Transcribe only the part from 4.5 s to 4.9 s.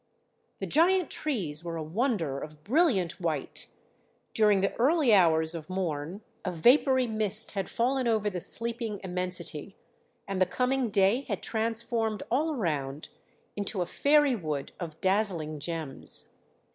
the